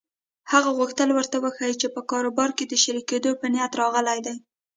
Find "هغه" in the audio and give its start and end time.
0.51-0.69